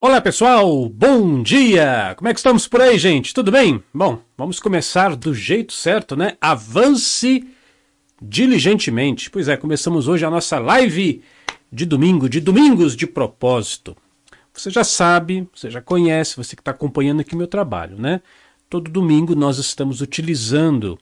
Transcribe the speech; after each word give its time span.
Olá 0.00 0.20
pessoal, 0.20 0.88
bom 0.88 1.42
dia! 1.42 2.14
Como 2.16 2.28
é 2.28 2.32
que 2.32 2.38
estamos 2.38 2.68
por 2.68 2.80
aí, 2.80 2.96
gente? 2.96 3.34
Tudo 3.34 3.50
bem? 3.50 3.82
Bom, 3.92 4.20
vamos 4.36 4.60
começar 4.60 5.16
do 5.16 5.34
jeito 5.34 5.72
certo, 5.72 6.14
né? 6.14 6.36
Avance 6.40 7.44
diligentemente. 8.22 9.28
Pois 9.28 9.48
é, 9.48 9.56
começamos 9.56 10.06
hoje 10.06 10.24
a 10.24 10.30
nossa 10.30 10.56
live 10.60 11.20
de 11.72 11.84
domingo, 11.84 12.28
de 12.28 12.40
domingos 12.40 12.94
de 12.94 13.08
propósito. 13.08 13.96
Você 14.54 14.70
já 14.70 14.84
sabe, 14.84 15.48
você 15.52 15.68
já 15.68 15.82
conhece, 15.82 16.36
você 16.36 16.54
que 16.54 16.62
está 16.62 16.70
acompanhando 16.70 17.18
aqui 17.18 17.34
meu 17.34 17.48
trabalho, 17.48 17.98
né? 17.98 18.22
Todo 18.70 18.92
domingo 18.92 19.34
nós 19.34 19.58
estamos 19.58 20.00
utilizando 20.00 20.96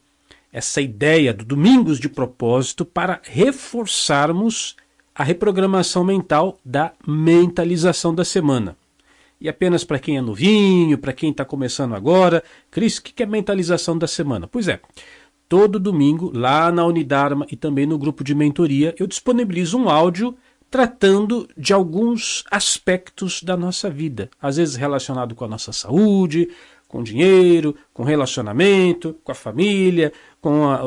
essa 0.50 0.80
ideia 0.80 1.34
do 1.34 1.44
domingos 1.44 2.00
de 2.00 2.08
propósito 2.08 2.82
para 2.82 3.20
reforçarmos 3.24 4.74
a 5.14 5.22
reprogramação 5.22 6.02
mental 6.02 6.58
da 6.64 6.94
mentalização 7.06 8.14
da 8.14 8.24
semana 8.24 8.74
e 9.40 9.48
apenas 9.48 9.84
para 9.84 9.98
quem 9.98 10.16
é 10.16 10.20
novinho, 10.20 10.98
para 10.98 11.12
quem 11.12 11.30
está 11.30 11.44
começando 11.44 11.94
agora. 11.94 12.42
Cris, 12.70 12.98
o 12.98 13.02
que 13.02 13.22
é 13.22 13.26
mentalização 13.26 13.96
da 13.96 14.06
semana? 14.06 14.46
Pois 14.46 14.68
é, 14.68 14.80
todo 15.48 15.78
domingo, 15.78 16.32
lá 16.34 16.70
na 16.72 16.84
Unidarma 16.84 17.46
e 17.50 17.56
também 17.56 17.86
no 17.86 17.98
grupo 17.98 18.24
de 18.24 18.34
mentoria, 18.34 18.94
eu 18.98 19.06
disponibilizo 19.06 19.78
um 19.78 19.88
áudio 19.88 20.36
tratando 20.70 21.48
de 21.56 21.72
alguns 21.72 22.44
aspectos 22.50 23.42
da 23.42 23.56
nossa 23.56 23.88
vida, 23.88 24.28
às 24.40 24.56
vezes 24.56 24.74
relacionado 24.74 25.34
com 25.34 25.44
a 25.44 25.48
nossa 25.48 25.72
saúde, 25.72 26.48
com 26.88 27.02
dinheiro, 27.02 27.74
com 27.92 28.02
relacionamento, 28.02 29.16
com 29.22 29.32
a 29.32 29.34
família, 29.34 30.12
com 30.40 30.68
a, 30.68 30.82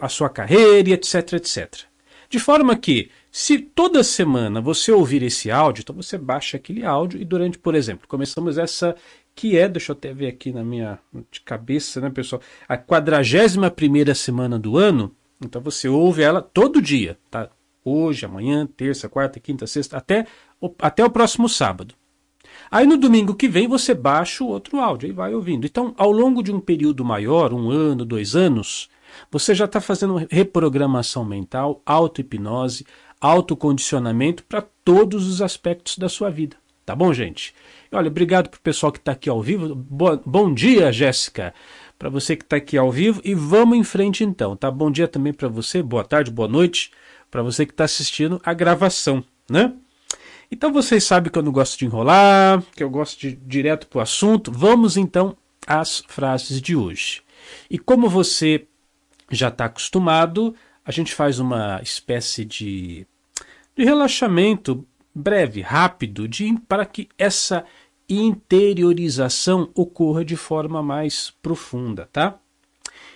a 0.00 0.08
sua 0.08 0.28
carreira, 0.28 0.90
etc, 0.90 1.34
etc. 1.34 1.80
De 2.28 2.38
forma 2.38 2.76
que 2.76 3.10
se 3.34 3.58
toda 3.58 4.04
semana 4.04 4.60
você 4.60 4.92
ouvir 4.92 5.22
esse 5.22 5.50
áudio, 5.50 5.80
então 5.80 5.96
você 5.96 6.18
baixa 6.18 6.58
aquele 6.58 6.84
áudio 6.84 7.18
e 7.18 7.24
durante, 7.24 7.58
por 7.58 7.74
exemplo, 7.74 8.06
começamos 8.06 8.58
essa 8.58 8.94
que 9.34 9.56
é, 9.56 9.66
deixa 9.66 9.92
eu 9.92 9.96
até 9.96 10.12
ver 10.12 10.26
aqui 10.26 10.52
na 10.52 10.62
minha 10.62 10.98
cabeça, 11.42 11.98
né, 11.98 12.10
pessoal, 12.10 12.42
a 12.68 12.76
41 12.76 13.70
primeira 13.70 14.14
semana 14.14 14.58
do 14.58 14.76
ano, 14.76 15.16
então 15.40 15.62
você 15.62 15.88
ouve 15.88 16.22
ela 16.22 16.42
todo 16.42 16.82
dia, 16.82 17.18
tá? 17.30 17.48
Hoje, 17.82 18.26
amanhã, 18.26 18.68
terça, 18.76 19.08
quarta, 19.08 19.40
quinta, 19.40 19.66
sexta, 19.66 19.96
até 19.96 20.26
o, 20.60 20.70
até 20.78 21.02
o 21.02 21.08
próximo 21.08 21.48
sábado. 21.48 21.94
Aí 22.70 22.86
no 22.86 22.98
domingo 22.98 23.34
que 23.34 23.48
vem 23.48 23.66
você 23.66 23.94
baixa 23.94 24.44
o 24.44 24.48
outro 24.48 24.78
áudio 24.78 25.08
e 25.08 25.12
vai 25.12 25.34
ouvindo. 25.34 25.64
Então, 25.64 25.94
ao 25.96 26.12
longo 26.12 26.42
de 26.42 26.52
um 26.52 26.60
período 26.60 27.02
maior, 27.02 27.54
um 27.54 27.70
ano, 27.70 28.04
dois 28.04 28.36
anos, 28.36 28.90
você 29.30 29.54
já 29.54 29.64
está 29.64 29.80
fazendo 29.80 30.26
reprogramação 30.30 31.24
mental, 31.24 31.80
auto-hipnose, 31.86 32.84
autocondicionamento 33.22 34.42
para 34.44 34.62
todos 34.84 35.28
os 35.28 35.40
aspectos 35.40 35.96
da 35.96 36.08
sua 36.08 36.28
vida. 36.28 36.56
Tá 36.84 36.96
bom, 36.96 37.14
gente? 37.14 37.54
Olha, 37.92 38.08
obrigado 38.08 38.48
para 38.48 38.58
o 38.58 38.62
pessoal 38.62 38.90
que 38.90 38.98
está 38.98 39.12
aqui 39.12 39.30
ao 39.30 39.40
vivo. 39.40 39.74
Boa, 39.74 40.20
bom 40.26 40.52
dia, 40.52 40.92
Jéssica, 40.92 41.54
para 41.96 42.10
você 42.10 42.34
que 42.34 42.42
está 42.42 42.56
aqui 42.56 42.76
ao 42.76 42.90
vivo. 42.90 43.20
E 43.24 43.32
vamos 43.34 43.78
em 43.78 43.84
frente 43.84 44.24
então, 44.24 44.56
tá? 44.56 44.68
Bom 44.68 44.90
dia 44.90 45.06
também 45.06 45.32
para 45.32 45.46
você, 45.46 45.80
boa 45.80 46.04
tarde, 46.04 46.30
boa 46.30 46.48
noite 46.48 46.90
para 47.30 47.42
você 47.42 47.64
que 47.64 47.72
está 47.72 47.84
assistindo 47.84 48.40
a 48.44 48.52
gravação, 48.52 49.24
né? 49.48 49.72
Então 50.50 50.70
vocês 50.70 51.04
sabem 51.04 51.32
que 51.32 51.38
eu 51.38 51.42
não 51.42 51.52
gosto 51.52 51.78
de 51.78 51.86
enrolar, 51.86 52.62
que 52.76 52.82
eu 52.82 52.90
gosto 52.90 53.20
de 53.20 53.28
ir 53.28 53.38
direto 53.46 53.86
para 53.86 54.00
o 54.00 54.02
assunto. 54.02 54.52
Vamos 54.52 54.98
então 54.98 55.34
às 55.66 56.02
frases 56.08 56.60
de 56.60 56.76
hoje. 56.76 57.22
E 57.70 57.78
como 57.78 58.08
você 58.08 58.66
já 59.30 59.48
está 59.48 59.64
acostumado, 59.64 60.54
a 60.84 60.90
gente 60.90 61.14
faz 61.14 61.38
uma 61.38 61.80
espécie 61.82 62.44
de 62.44 63.06
de 63.76 63.84
relaxamento 63.84 64.86
breve, 65.14 65.60
rápido, 65.60 66.26
de, 66.26 66.58
para 66.68 66.84
que 66.86 67.08
essa 67.18 67.64
interiorização 68.08 69.70
ocorra 69.74 70.24
de 70.24 70.36
forma 70.36 70.82
mais 70.82 71.30
profunda, 71.42 72.08
tá? 72.12 72.38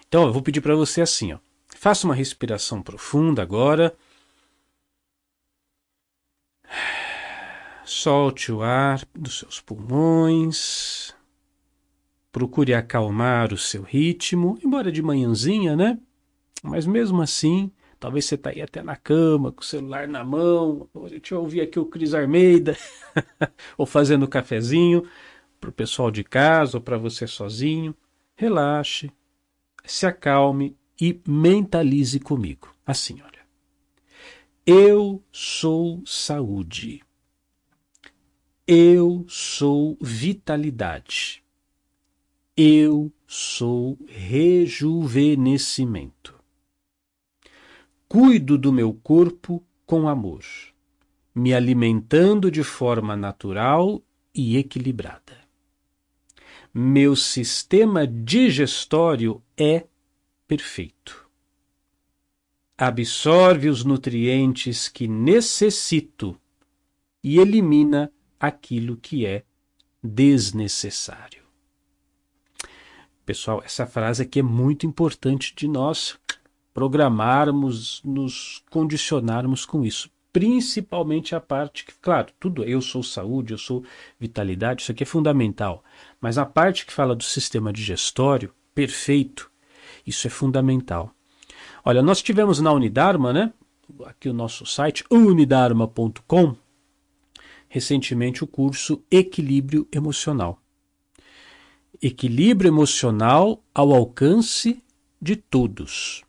Então, 0.09 0.25
eu 0.25 0.33
vou 0.33 0.43
pedir 0.43 0.61
para 0.61 0.75
você 0.75 1.01
assim, 1.01 1.33
ó. 1.33 1.39
Faça 1.69 2.07
uma 2.07 2.15
respiração 2.15 2.81
profunda 2.81 3.43
agora. 3.43 3.95
Solte 7.85 8.51
o 8.51 8.63
ar 8.63 9.03
dos 9.15 9.39
seus 9.39 9.61
pulmões. 9.61 11.15
Procure 12.33 12.75
acalmar 12.75 13.53
o 13.53 13.59
seu 13.59 13.83
ritmo, 13.83 14.59
embora 14.65 14.91
de 14.91 15.03
manhãzinha, 15.03 15.77
né? 15.77 15.99
Mas 16.63 16.87
mesmo 16.87 17.21
assim, 17.21 17.71
Talvez 18.07 18.27
você 18.27 18.37
está 18.37 18.51
aí 18.51 18.63
até 18.63 18.85
na 18.85 18.95
cama, 18.95 19.51
com 19.51 19.63
o 19.63 19.65
celular 19.65 20.07
na 20.07 20.23
mão. 20.23 20.89
Deixa 21.11 21.35
eu 21.35 21.41
ouvir 21.41 21.61
aqui 21.61 21.77
o 21.77 21.87
Cris 21.87 22.15
Armeida, 22.15 22.77
ou 23.77 23.85
fazendo 23.85 24.29
cafezinho 24.29 25.03
para 25.61 25.71
o 25.71 25.73
pessoal 25.73 26.09
de 26.09 26.23
casa 26.23 26.77
ou 26.77 26.81
para 26.81 26.97
você 26.97 27.27
sozinho. 27.27 27.93
Relaxe, 28.37 29.11
se 29.85 30.07
acalme 30.07 30.77
e 31.01 31.21
mentalize 31.27 32.21
comigo. 32.21 32.73
Assim, 32.87 33.21
olha. 33.23 33.45
Eu 34.65 35.21
sou 35.33 36.01
saúde. 36.07 37.03
Eu 38.69 39.25
sou 39.27 39.99
vitalidade. 40.01 41.43
Eu 42.57 43.13
sou 43.27 43.99
rejuvenescimento. 44.07 46.36
Cuido 48.09 48.57
do 48.57 48.73
meu 48.73 48.95
corpo 48.95 49.65
com 49.85 50.09
amor, 50.09 50.45
me 51.35 51.53
alimentando 51.53 52.51
de 52.51 52.63
forma 52.63 53.17
natural 53.17 54.01
e 54.33 54.57
equilibrada. 54.57 55.37
Meu 56.73 57.17
sistema 57.17 58.07
digestório 58.07 59.43
é 59.57 59.87
perfeito. 60.47 61.29
Absorve 62.79 63.69
os 63.69 63.83
nutrientes 63.85 64.89
que 64.89 65.09
necessito 65.09 66.39
e 67.25 67.41
elimina 67.41 68.13
aquilo 68.39 68.97
que 68.97 69.27
é 69.27 69.43
desnecessário. 70.01 71.43
Pessoal, 73.25 73.61
essa 73.65 73.85
frase 73.85 74.23
aqui 74.23 74.39
é 74.39 74.43
muito 74.43 74.87
importante 74.87 75.53
de 75.57 75.67
nós 75.67 76.17
programarmos, 76.77 78.03
nos 78.05 78.63
condicionarmos 78.69 79.65
com 79.65 79.83
isso. 79.83 80.11
Principalmente 80.31 81.35
a 81.35 81.41
parte 81.41 81.87
que, 81.87 81.95
claro, 82.03 82.29
tudo, 82.39 82.63
eu 82.65 82.83
sou 82.83 83.03
saúde, 83.03 83.55
eu 83.55 83.59
sou 83.59 83.83
vitalidade, 84.21 84.83
isso 84.83 84.93
aqui 84.93 85.03
é 85.03 85.07
fundamental. 85.07 85.83
Mas 86.21 86.37
a 86.37 86.45
parte 86.45 86.85
que 86.85 86.93
fala 86.93 87.17
do 87.17 87.25
sistema 87.25 87.73
digestório, 87.73 88.53
perfeito, 88.75 89.51
isso 90.07 90.27
é 90.27 90.31
fundamental. 90.31 91.11
Olha, 91.83 92.03
nós 92.03 92.21
tivemos 92.21 92.61
na 92.61 92.71
Unidarma, 92.73 93.33
né? 93.33 93.55
Aqui 94.05 94.29
o 94.29 94.35
nosso 94.35 94.67
site, 94.67 95.03
unidarma.com, 95.11 96.55
recentemente 97.71 98.45
o 98.45 98.47
curso 98.47 99.03
Equilíbrio 99.11 99.89
Emocional. 99.91 100.61
Equilíbrio 102.03 102.69
emocional 102.69 103.65
ao 103.75 103.95
alcance 103.95 104.83
de 105.23 105.37
todos. 105.37 106.26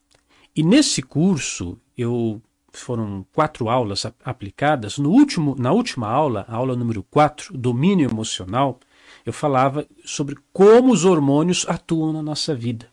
E 0.57 0.63
nesse 0.63 1.03
curso, 1.03 1.79
eu 1.95 2.41
foram 2.71 3.23
quatro 3.31 3.69
aulas 3.69 4.07
aplicadas. 4.25 4.97
No 4.97 5.11
último, 5.11 5.55
na 5.55 5.71
última 5.71 6.07
aula, 6.07 6.45
a 6.47 6.55
aula 6.55 6.75
número 6.75 7.03
4, 7.03 7.55
domínio 7.55 8.09
emocional, 8.09 8.79
eu 9.23 9.31
falava 9.31 9.85
sobre 10.03 10.35
como 10.51 10.91
os 10.91 11.05
hormônios 11.05 11.63
atuam 11.69 12.11
na 12.11 12.23
nossa 12.23 12.55
vida. 12.55 12.89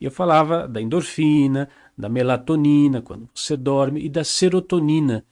E 0.00 0.04
eu 0.04 0.10
falava 0.10 0.66
da 0.66 0.82
endorfina, 0.82 1.68
da 1.96 2.08
melatonina, 2.08 3.00
quando 3.00 3.28
você 3.32 3.56
dorme, 3.56 4.04
e 4.04 4.08
da 4.08 4.24
serotonina, 4.24 5.24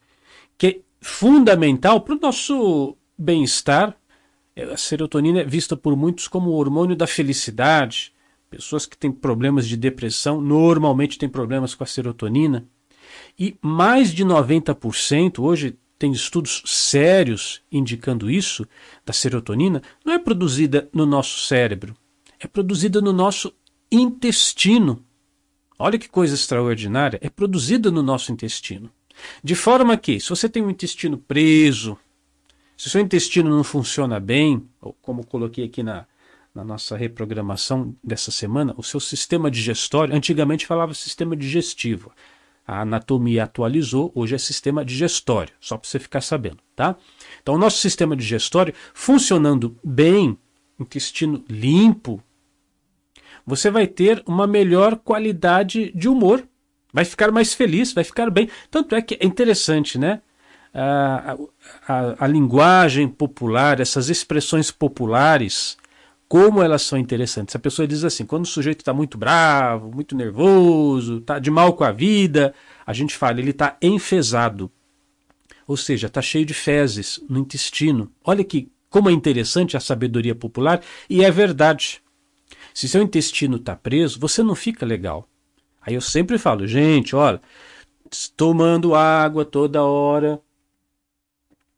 que 0.57 0.67
é 0.67 0.81
fundamental 1.01 2.03
para 2.03 2.15
o 2.15 2.21
nosso 2.21 2.97
bem-estar. 3.19 3.97
A 4.73 4.77
serotonina 4.77 5.41
é 5.41 5.45
vista 5.45 5.77
por 5.77 5.97
muitos 5.97 6.29
como 6.29 6.51
o 6.51 6.55
hormônio 6.55 6.95
da 6.95 7.07
felicidade, 7.07 8.13
Pessoas 8.53 8.85
que 8.85 8.99
têm 8.99 9.11
problemas 9.11 9.67
de 9.67 9.79
depressão 9.79 10.39
normalmente 10.39 11.17
têm 11.17 11.27
problemas 11.27 11.75
com 11.75 11.85
a 11.85 11.87
serotonina. 11.87 12.69
E 13.39 13.57
mais 13.63 14.13
de 14.13 14.23
90%, 14.27 15.39
hoje 15.39 15.79
tem 15.99 16.13
estudos 16.13 16.63
sérios 16.67 17.63
indicando 17.73 18.31
isso, 18.31 18.69
da 19.07 19.13
serotonina, 19.15 19.83
não 20.05 20.13
é 20.13 20.19
produzida 20.19 20.87
no 20.93 21.07
nosso 21.07 21.47
cérebro, 21.47 21.97
é 22.39 22.47
produzida 22.47 23.01
no 23.01 23.11
nosso 23.11 23.55
intestino. 23.91 25.03
Olha 25.79 25.99
que 25.99 26.09
coisa 26.09 26.35
extraordinária, 26.35 27.19
é 27.23 27.31
produzida 27.31 27.91
no 27.91 28.03
nosso 28.03 28.33
intestino. 28.33 28.91
De 29.43 29.55
forma 29.55 29.97
que, 29.97 30.21
se 30.21 30.29
você 30.29 30.47
tem 30.47 30.63
um 30.63 30.69
intestino 30.69 31.17
preso, 31.17 31.97
se 32.77 32.91
seu 32.91 33.01
intestino 33.01 33.49
não 33.49 33.65
funciona 33.65 34.21
bem, 34.21 34.69
ou 34.79 34.93
como 35.01 35.25
coloquei 35.25 35.65
aqui 35.65 35.83
na, 35.83 36.07
na 36.55 36.63
nossa 36.63 36.97
reprogramação 36.97 37.95
dessa 38.05 38.31
semana, 38.31 38.75
o 38.77 38.83
seu 38.83 39.01
sistema 39.01 39.51
digestório, 39.51 40.15
antigamente 40.15 40.67
falava 40.67 40.93
sistema 40.93 41.35
digestivo. 41.35 42.13
A 42.67 42.83
anatomia 42.83 43.45
atualizou, 43.45 44.13
hoje 44.15 44.35
é 44.35 44.39
sistema 44.39 44.85
digestório, 44.85 45.53
só 45.61 45.77
para 45.77 45.89
você 45.89 45.99
ficar 45.99 46.21
sabendo, 46.21 46.59
tá? 46.77 46.95
Então, 47.43 47.55
o 47.55 47.59
nosso 47.59 47.79
sistema 47.79 48.15
digestório 48.15 48.75
funcionando 48.95 49.77
bem, 49.83 50.39
intestino 50.79 51.45
limpo, 51.49 52.23
você 53.45 53.71
vai 53.71 53.87
ter 53.87 54.23
uma 54.27 54.47
melhor 54.47 54.97
qualidade 54.97 55.91
de 55.93 56.09
humor, 56.09 56.47
vai 56.93 57.05
ficar 57.05 57.33
mais 57.33 57.55
feliz, 57.55 57.93
vai 57.93 58.05
ficar 58.05 58.31
bem. 58.31 58.49
Tanto 58.71 58.95
é 58.95 59.03
que 59.03 59.17
é 59.21 59.27
interessante, 59.27 59.99
né? 59.99 60.21
A, 60.73 61.37
a, 61.87 62.25
a 62.25 62.27
linguagem 62.27 63.09
popular, 63.09 63.81
essas 63.81 64.09
expressões 64.09 64.71
populares, 64.71 65.77
como 66.33 66.63
elas 66.63 66.81
são 66.81 66.99
interessantes. 66.99 67.55
A 67.55 67.59
pessoa 67.59 67.87
diz 67.87 68.05
assim: 68.05 68.25
quando 68.25 68.45
o 68.45 68.49
sujeito 68.49 68.81
está 68.81 68.95
muito 68.95 69.19
bravo, 69.19 69.95
muito 69.95 70.17
nervoso, 70.17 71.19
está 71.19 71.39
de 71.39 71.51
mal 71.51 71.75
com 71.75 71.85
a 71.85 71.93
vida, 71.93 72.55
a 72.87 72.95
gente 72.95 73.15
fala, 73.15 73.39
ele 73.39 73.51
está 73.51 73.77
enfesado. 73.83 74.73
Ou 75.67 75.77
seja, 75.77 76.07
está 76.07 76.23
cheio 76.23 76.47
de 76.47 76.55
fezes 76.55 77.23
no 77.29 77.39
intestino. 77.39 78.11
Olha 78.25 78.43
que 78.43 78.73
como 78.89 79.11
é 79.11 79.13
interessante 79.13 79.77
a 79.77 79.81
sabedoria 79.81 80.35
popular, 80.35 80.81
e 81.07 81.23
é 81.23 81.31
verdade. 81.31 82.03
Se 82.73 82.89
seu 82.89 83.03
intestino 83.03 83.59
está 83.59 83.77
preso, 83.77 84.19
você 84.19 84.43
não 84.43 84.55
fica 84.55 84.87
legal. 84.87 85.29
Aí 85.83 85.93
eu 85.93 86.01
sempre 86.01 86.39
falo, 86.39 86.67
gente, 86.67 87.15
olha, 87.15 87.43
tomando 88.35 88.95
água 88.95 89.45
toda 89.45 89.83
hora, 89.83 90.41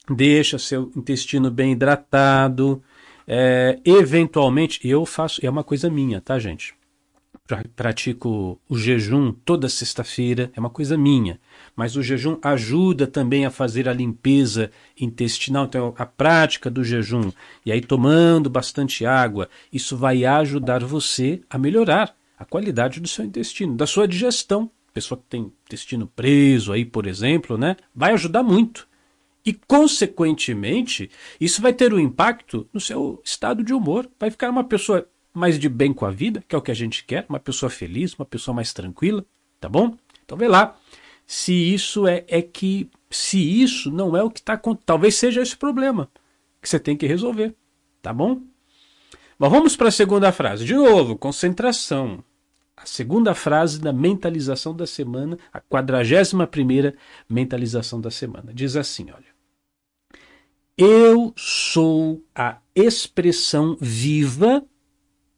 deixa 0.08 0.60
seu 0.60 0.92
intestino 0.94 1.50
bem 1.50 1.72
hidratado. 1.72 2.80
É, 3.26 3.79
eventualmente, 3.85 4.81
eu 4.87 5.05
faço, 5.06 5.44
é 5.44 5.50
uma 5.50 5.65
coisa 5.65 5.88
minha, 5.91 6.21
tá, 6.21 6.38
gente? 6.38 6.75
Pratico 7.76 8.59
o 8.67 8.79
jejum 8.79 9.31
toda 9.31 9.69
sexta-feira, 9.69 10.50
é 10.56 10.61
uma 10.61 10.71
coisa 10.71 10.97
minha. 10.97 11.38
Mas 11.76 11.94
o 11.94 12.03
jejum 12.03 12.38
ajuda 12.43 13.06
também 13.06 13.44
a 13.44 13.50
fazer 13.50 13.87
a 13.87 13.93
limpeza 13.93 14.71
intestinal. 14.99 15.67
Então, 15.67 15.94
a 15.99 16.06
prática 16.06 16.71
do 16.71 16.82
jejum, 16.82 17.31
e 17.67 17.71
aí 17.71 17.82
tomando 17.82 18.49
bastante 18.49 19.05
água, 19.05 19.49
isso 19.71 19.94
vai 19.94 20.25
ajudar 20.25 20.82
você 20.85 21.43
a 21.50 21.59
melhorar 21.59 22.17
a 22.38 22.47
qualidade 22.47 22.99
do 22.99 23.09
seu 23.09 23.25
intestino, 23.25 23.76
da 23.76 23.87
sua 23.87 24.09
digestão. 24.09 24.71
Pessoa 24.94 25.19
que 25.19 25.25
tem 25.29 25.53
intestino 25.67 26.06
preso 26.06 26.73
aí, 26.73 26.85
por 26.85 27.06
exemplo, 27.06 27.59
né? 27.59 27.76
Vai 27.94 28.12
ajudar 28.12 28.43
muito. 28.43 28.88
E, 29.44 29.52
consequentemente, 29.52 31.11
isso 31.38 31.61
vai 31.61 31.73
ter 31.73 31.93
um 31.93 31.99
impacto 31.99 32.67
no 32.73 32.81
seu 32.81 33.20
estado 33.23 33.62
de 33.62 33.75
humor. 33.75 34.08
Vai 34.19 34.31
ficar 34.31 34.49
uma 34.49 34.64
pessoa 34.64 35.06
mais 35.35 35.58
de 35.58 35.69
bem 35.69 35.93
com 35.93 36.06
a 36.06 36.11
vida, 36.11 36.43
que 36.49 36.55
é 36.55 36.58
o 36.58 36.62
que 36.62 36.70
a 36.70 36.75
gente 36.75 37.05
quer, 37.05 37.26
uma 37.29 37.41
pessoa 37.41 37.69
feliz, 37.69 38.14
uma 38.14 38.25
pessoa 38.25 38.55
mais 38.55 38.73
tranquila, 38.73 39.26
tá 39.61 39.69
bom? 39.69 39.96
Então 40.25 40.38
vê 40.38 40.49
lá 40.49 40.76
se 41.26 41.52
isso 41.52 42.06
é, 42.06 42.25
é 42.29 42.41
que 42.41 42.88
se 43.11 43.38
isso 43.38 43.91
não 43.91 44.17
é 44.17 44.23
o 44.23 44.31
que 44.31 44.41
está 44.41 44.61
talvez 44.87 45.17
seja 45.17 45.43
esse 45.43 45.56
problema 45.56 46.08
que 46.62 46.69
você 46.69 46.79
tem 46.79 46.97
que 46.97 47.06
resolver, 47.06 47.55
tá 48.00 48.12
bom? 48.12 48.40
Mas 49.38 49.50
vamos 49.50 49.76
para 49.76 49.88
a 49.88 49.93
segunda 49.93 50.32
frase. 50.32 50.64
De 50.64 50.75
novo, 50.75 51.17
concentração. 51.17 52.23
A 52.76 52.87
segunda 52.87 53.35
frase 53.35 53.81
da 53.81 53.93
mentalização 53.93 54.75
da 54.75 54.87
semana, 54.87 55.38
a 55.52 55.61
quadragésima 55.61 56.47
primeira 56.47 56.94
mentalização 57.29 58.00
da 58.00 58.11
semana. 58.11 58.52
Diz 58.55 58.76
assim, 58.76 59.11
olha. 59.11 59.33
Eu 60.76 61.32
sou 61.37 62.25
a 62.35 62.59
expressão 62.75 63.76
viva 63.81 64.67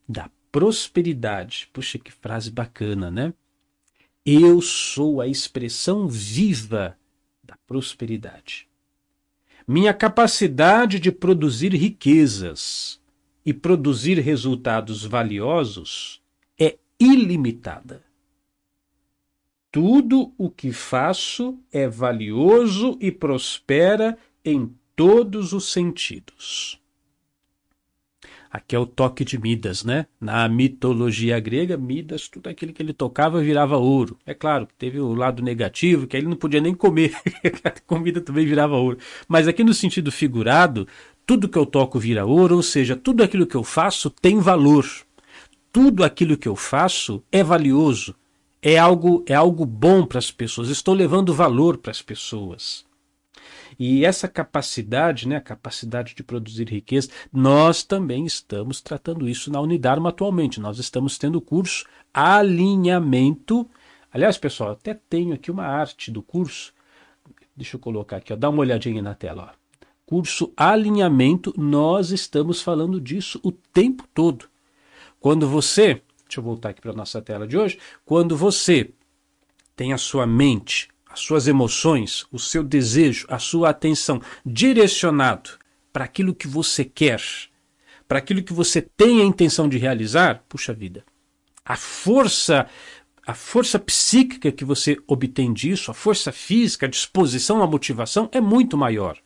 da 0.08 0.30
prosperidade. 0.50 1.68
Puxa, 1.74 1.98
que 1.98 2.10
frase 2.10 2.50
bacana, 2.50 3.10
né? 3.10 3.34
Eu 4.24 4.62
sou 4.62 5.20
a 5.20 5.28
expressão 5.28 6.08
viva 6.08 6.96
da 7.44 7.54
prosperidade. 7.66 8.66
Minha 9.68 9.92
capacidade 9.92 10.98
de 10.98 11.12
produzir 11.12 11.74
riquezas 11.74 12.98
e 13.44 13.52
produzir 13.52 14.18
resultados 14.18 15.04
valiosos 15.04 16.22
é 16.58 16.78
ilimitada. 16.98 18.02
Tudo 19.70 20.32
o 20.38 20.48
que 20.48 20.72
faço 20.72 21.58
é 21.70 21.86
valioso 21.86 22.96
e 23.02 23.12
prospera 23.12 24.16
em 24.42 24.74
todos 24.96 25.52
os 25.52 25.70
sentidos. 25.70 26.80
Aqui 28.50 28.74
é 28.74 28.78
o 28.78 28.86
toque 28.86 29.22
de 29.22 29.38
Midas, 29.38 29.84
né? 29.84 30.06
Na 30.18 30.48
mitologia 30.48 31.38
grega, 31.38 31.76
Midas, 31.76 32.26
tudo 32.26 32.48
aquilo 32.48 32.72
que 32.72 32.82
ele 32.82 32.94
tocava 32.94 33.42
virava 33.42 33.76
ouro. 33.76 34.16
É 34.24 34.32
claro 34.32 34.66
que 34.66 34.72
teve 34.72 34.98
o 34.98 35.12
lado 35.12 35.42
negativo, 35.42 36.06
que 36.06 36.16
ele 36.16 36.26
não 36.26 36.36
podia 36.36 36.60
nem 36.60 36.74
comer, 36.74 37.14
a 37.62 37.70
comida 37.86 38.18
também 38.18 38.46
virava 38.46 38.76
ouro. 38.76 38.96
Mas 39.28 39.46
aqui 39.46 39.62
no 39.62 39.74
sentido 39.74 40.10
figurado, 40.10 40.88
tudo 41.26 41.50
que 41.50 41.58
eu 41.58 41.66
toco 41.66 41.98
vira 41.98 42.24
ouro, 42.24 42.56
ou 42.56 42.62
seja, 42.62 42.96
tudo 42.96 43.22
aquilo 43.22 43.46
que 43.46 43.56
eu 43.56 43.64
faço 43.64 44.08
tem 44.08 44.38
valor. 44.38 44.86
Tudo 45.70 46.02
aquilo 46.02 46.38
que 46.38 46.48
eu 46.48 46.56
faço 46.56 47.22
é 47.30 47.44
valioso. 47.44 48.14
É 48.62 48.78
algo, 48.78 49.22
é 49.26 49.34
algo 49.34 49.66
bom 49.66 50.06
para 50.06 50.18
as 50.18 50.30
pessoas. 50.30 50.70
Estou 50.70 50.94
levando 50.94 51.34
valor 51.34 51.76
para 51.76 51.90
as 51.90 52.00
pessoas. 52.00 52.85
E 53.78 54.04
essa 54.04 54.26
capacidade, 54.26 55.28
né, 55.28 55.36
a 55.36 55.40
capacidade 55.40 56.14
de 56.14 56.22
produzir 56.22 56.68
riqueza, 56.68 57.10
nós 57.32 57.82
também 57.82 58.24
estamos 58.24 58.80
tratando 58.80 59.28
isso 59.28 59.50
na 59.52 59.60
Unidarma 59.60 60.08
atualmente. 60.08 60.60
Nós 60.60 60.78
estamos 60.78 61.18
tendo 61.18 61.36
o 61.36 61.42
curso 61.42 61.84
Alinhamento. 62.12 63.68
Aliás, 64.10 64.38
pessoal, 64.38 64.70
até 64.70 64.94
tenho 64.94 65.34
aqui 65.34 65.50
uma 65.50 65.66
arte 65.66 66.10
do 66.10 66.22
curso. 66.22 66.72
Deixa 67.54 67.76
eu 67.76 67.80
colocar 67.80 68.16
aqui, 68.16 68.32
ó, 68.32 68.36
dá 68.36 68.48
uma 68.48 68.60
olhadinha 68.60 69.02
na 69.02 69.14
tela. 69.14 69.52
Ó. 69.52 69.86
Curso 70.06 70.52
Alinhamento, 70.56 71.52
nós 71.56 72.12
estamos 72.12 72.62
falando 72.62 73.00
disso 73.00 73.40
o 73.42 73.50
tempo 73.50 74.06
todo. 74.14 74.48
Quando 75.20 75.48
você, 75.48 76.02
deixa 76.24 76.38
eu 76.38 76.42
voltar 76.42 76.70
aqui 76.70 76.80
para 76.80 76.92
a 76.92 76.96
nossa 76.96 77.20
tela 77.20 77.46
de 77.46 77.58
hoje, 77.58 77.78
quando 78.04 78.36
você 78.36 78.90
tem 79.74 79.92
a 79.92 79.98
sua 79.98 80.26
mente 80.26 80.88
as 81.16 81.22
suas 81.22 81.48
emoções, 81.48 82.26
o 82.30 82.38
seu 82.38 82.62
desejo, 82.62 83.26
a 83.30 83.38
sua 83.38 83.70
atenção 83.70 84.20
direcionado 84.44 85.48
para 85.90 86.04
aquilo 86.04 86.34
que 86.34 86.46
você 86.46 86.84
quer, 86.84 87.22
para 88.06 88.18
aquilo 88.18 88.42
que 88.42 88.52
você 88.52 88.82
tem 88.82 89.22
a 89.22 89.24
intenção 89.24 89.66
de 89.66 89.78
realizar, 89.78 90.44
puxa 90.46 90.74
vida. 90.74 91.02
A 91.64 91.74
força, 91.74 92.66
a 93.26 93.32
força 93.32 93.78
psíquica 93.78 94.52
que 94.52 94.62
você 94.62 94.98
obtém 95.06 95.54
disso, 95.54 95.90
a 95.90 95.94
força 95.94 96.30
física, 96.30 96.84
a 96.84 96.90
disposição, 96.90 97.62
a 97.62 97.66
motivação 97.66 98.28
é 98.30 98.40
muito 98.40 98.76
maior. 98.76 99.16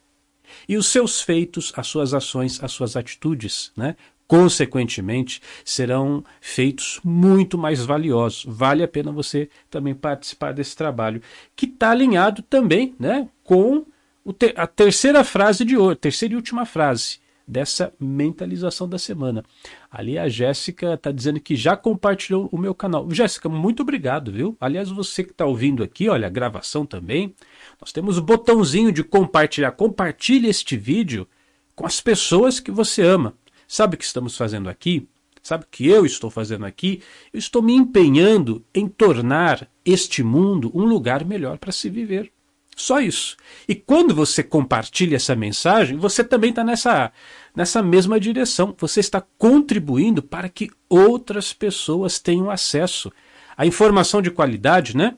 E 0.68 0.76
os 0.76 0.86
seus 0.86 1.20
feitos, 1.20 1.72
as 1.76 1.88
suas 1.88 2.14
ações, 2.14 2.62
as 2.62 2.70
suas 2.70 2.94
atitudes, 2.94 3.72
né, 3.76 3.96
consequentemente, 4.30 5.42
serão 5.64 6.22
feitos 6.40 7.00
muito 7.02 7.58
mais 7.58 7.84
valiosos. 7.84 8.44
Vale 8.46 8.80
a 8.80 8.86
pena 8.86 9.10
você 9.10 9.48
também 9.68 9.92
participar 9.92 10.52
desse 10.52 10.76
trabalho, 10.76 11.20
que 11.56 11.66
está 11.66 11.90
alinhado 11.90 12.40
também 12.42 12.94
né, 12.96 13.28
com 13.42 13.84
te 14.38 14.54
a 14.56 14.68
terceira 14.68 15.24
frase 15.24 15.64
de 15.64 15.76
hoje, 15.76 15.96
terceira 15.96 16.34
e 16.34 16.36
última 16.36 16.64
frase 16.64 17.18
dessa 17.44 17.92
mentalização 17.98 18.88
da 18.88 18.98
semana. 19.00 19.44
Ali 19.90 20.16
a 20.16 20.28
Jéssica 20.28 20.94
está 20.94 21.10
dizendo 21.10 21.40
que 21.40 21.56
já 21.56 21.76
compartilhou 21.76 22.48
o 22.52 22.56
meu 22.56 22.72
canal. 22.72 23.10
Jéssica, 23.10 23.48
muito 23.48 23.82
obrigado, 23.82 24.30
viu? 24.30 24.56
Aliás, 24.60 24.90
você 24.90 25.24
que 25.24 25.32
está 25.32 25.44
ouvindo 25.44 25.82
aqui, 25.82 26.08
olha, 26.08 26.28
a 26.28 26.30
gravação 26.30 26.86
também, 26.86 27.34
nós 27.80 27.90
temos 27.90 28.16
o 28.16 28.22
botãozinho 28.22 28.92
de 28.92 29.02
compartilhar. 29.02 29.72
Compartilhe 29.72 30.48
este 30.48 30.76
vídeo 30.76 31.26
com 31.74 31.84
as 31.84 32.00
pessoas 32.00 32.60
que 32.60 32.70
você 32.70 33.02
ama. 33.02 33.34
Sabe 33.70 33.94
o 33.94 33.98
que 33.98 34.04
estamos 34.04 34.36
fazendo 34.36 34.68
aqui? 34.68 35.06
Sabe 35.40 35.62
o 35.62 35.68
que 35.70 35.86
eu 35.86 36.04
estou 36.04 36.28
fazendo 36.28 36.66
aqui? 36.66 37.04
Eu 37.32 37.38
estou 37.38 37.62
me 37.62 37.72
empenhando 37.72 38.64
em 38.74 38.88
tornar 38.88 39.68
este 39.84 40.24
mundo 40.24 40.72
um 40.74 40.84
lugar 40.84 41.24
melhor 41.24 41.56
para 41.56 41.70
se 41.70 41.88
viver. 41.88 42.32
Só 42.74 42.98
isso. 43.00 43.36
E 43.68 43.76
quando 43.76 44.12
você 44.12 44.42
compartilha 44.42 45.14
essa 45.14 45.36
mensagem, 45.36 45.96
você 45.96 46.24
também 46.24 46.50
está 46.50 46.64
nessa, 46.64 47.12
nessa 47.54 47.80
mesma 47.80 48.18
direção. 48.18 48.74
Você 48.76 48.98
está 48.98 49.22
contribuindo 49.38 50.20
para 50.20 50.48
que 50.48 50.68
outras 50.88 51.52
pessoas 51.52 52.18
tenham 52.18 52.50
acesso 52.50 53.12
à 53.56 53.64
informação 53.64 54.20
de 54.20 54.32
qualidade, 54.32 54.96
né? 54.96 55.14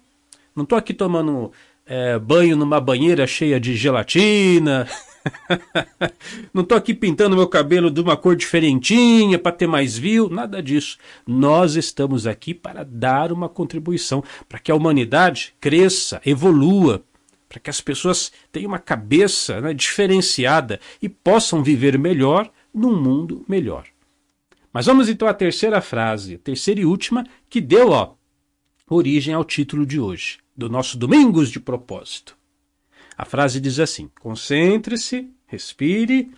Não 0.54 0.64
estou 0.64 0.76
aqui 0.76 0.92
tomando 0.92 1.50
é, 1.86 2.18
banho 2.18 2.54
numa 2.54 2.82
banheira 2.82 3.26
cheia 3.26 3.58
de 3.58 3.74
gelatina. 3.74 4.86
não 6.52 6.62
estou 6.62 6.76
aqui 6.76 6.94
pintando 6.94 7.36
meu 7.36 7.46
cabelo 7.46 7.90
de 7.90 8.00
uma 8.00 8.16
cor 8.16 8.36
diferentinha 8.36 9.38
para 9.38 9.52
ter 9.52 9.66
mais 9.66 9.96
view, 9.96 10.28
nada 10.28 10.62
disso. 10.62 10.98
Nós 11.26 11.76
estamos 11.76 12.26
aqui 12.26 12.54
para 12.54 12.84
dar 12.84 13.32
uma 13.32 13.48
contribuição 13.48 14.22
para 14.48 14.58
que 14.58 14.70
a 14.70 14.74
humanidade 14.74 15.54
cresça, 15.60 16.20
evolua, 16.24 17.02
para 17.48 17.60
que 17.60 17.70
as 17.70 17.80
pessoas 17.80 18.32
tenham 18.50 18.68
uma 18.68 18.78
cabeça 18.78 19.60
né, 19.60 19.74
diferenciada 19.74 20.80
e 21.00 21.08
possam 21.08 21.62
viver 21.62 21.98
melhor 21.98 22.50
num 22.72 22.98
mundo 22.98 23.44
melhor. 23.48 23.86
Mas 24.72 24.86
vamos 24.86 25.08
então 25.08 25.28
à 25.28 25.34
terceira 25.34 25.80
frase, 25.82 26.38
terceira 26.38 26.80
e 26.80 26.86
última, 26.86 27.26
que 27.50 27.60
deu 27.60 27.90
ó, 27.90 28.14
origem 28.88 29.34
ao 29.34 29.44
título 29.44 29.84
de 29.84 30.00
hoje. 30.00 30.38
do 30.54 30.68
nosso 30.68 30.98
Domingos 30.98 31.50
de 31.50 31.58
Propósito. 31.58 32.36
A 33.16 33.24
frase 33.24 33.60
diz 33.60 33.78
assim: 33.78 34.10
concentre-se, 34.20 35.30
respire 35.46 36.30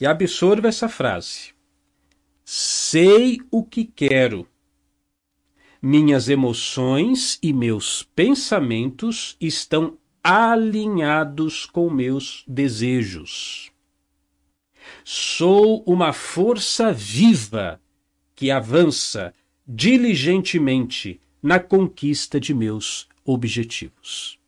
e 0.00 0.06
absorva 0.06 0.68
essa 0.68 0.88
frase. 0.88 1.52
Sei 2.44 3.38
o 3.50 3.62
que 3.62 3.84
quero. 3.84 4.46
Minhas 5.80 6.28
emoções 6.28 7.38
e 7.42 7.52
meus 7.52 8.02
pensamentos 8.02 9.36
estão 9.40 9.96
alinhados 10.22 11.64
com 11.64 11.88
meus 11.88 12.44
desejos. 12.46 13.70
Sou 15.04 15.82
uma 15.86 16.12
força 16.12 16.92
viva 16.92 17.80
que 18.34 18.50
avança 18.50 19.32
diligentemente 19.66 21.20
na 21.42 21.60
conquista 21.60 22.40
de 22.40 22.52
meus 22.52 23.08
objetivos. 23.24 24.39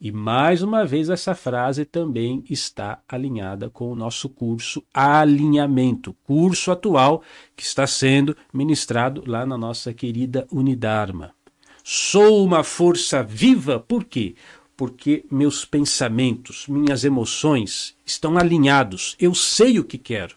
E 0.00 0.12
mais 0.12 0.62
uma 0.62 0.84
vez, 0.84 1.10
essa 1.10 1.34
frase 1.34 1.84
também 1.84 2.44
está 2.48 3.02
alinhada 3.08 3.68
com 3.68 3.90
o 3.90 3.96
nosso 3.96 4.28
curso 4.28 4.80
Alinhamento, 4.94 6.14
curso 6.22 6.70
atual 6.70 7.22
que 7.56 7.64
está 7.64 7.84
sendo 7.84 8.36
ministrado 8.52 9.24
lá 9.26 9.44
na 9.44 9.58
nossa 9.58 9.92
querida 9.92 10.46
Unidarma. 10.52 11.34
Sou 11.82 12.44
uma 12.44 12.62
força 12.62 13.24
viva, 13.24 13.80
por 13.80 14.04
quê? 14.04 14.36
Porque 14.76 15.24
meus 15.28 15.64
pensamentos, 15.64 16.68
minhas 16.68 17.02
emoções 17.02 17.96
estão 18.06 18.38
alinhados. 18.38 19.16
Eu 19.18 19.34
sei 19.34 19.80
o 19.80 19.84
que 19.84 19.98
quero. 19.98 20.36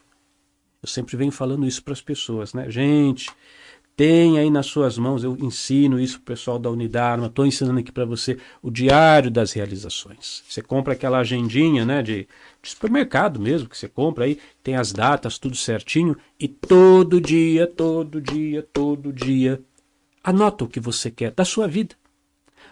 Eu 0.81 0.89
sempre 0.89 1.15
venho 1.15 1.31
falando 1.31 1.67
isso 1.67 1.83
para 1.83 1.93
as 1.93 2.01
pessoas, 2.01 2.51
né? 2.55 2.67
Gente, 2.67 3.29
tem 3.95 4.39
aí 4.39 4.49
nas 4.49 4.65
suas 4.65 4.97
mãos, 4.97 5.23
eu 5.23 5.37
ensino 5.39 5.99
isso 5.99 6.15
para 6.15 6.33
o 6.33 6.35
pessoal 6.35 6.57
da 6.57 6.69
Unidarma, 6.69 7.27
estou 7.27 7.45
ensinando 7.45 7.79
aqui 7.79 7.91
para 7.91 8.05
você 8.05 8.37
o 8.61 8.71
Diário 8.71 9.29
das 9.29 9.51
Realizações. 9.51 10.43
Você 10.47 10.61
compra 10.61 10.93
aquela 10.93 11.19
agendinha 11.19 11.85
né, 11.85 12.01
de, 12.01 12.27
de, 12.61 12.69
supermercado 12.69 13.39
mesmo, 13.39 13.69
que 13.69 13.77
você 13.77 13.87
compra 13.87 14.25
aí, 14.25 14.39
tem 14.63 14.75
as 14.75 14.91
datas, 14.91 15.37
tudo 15.37 15.55
certinho, 15.55 16.17
e 16.39 16.47
todo 16.47 17.21
dia, 17.21 17.67
todo 17.67 18.21
dia, 18.21 18.67
todo 18.73 19.13
dia, 19.13 19.61
anota 20.23 20.63
o 20.63 20.67
que 20.67 20.79
você 20.79 21.11
quer 21.11 21.31
da 21.31 21.45
sua 21.45 21.67
vida. 21.67 21.95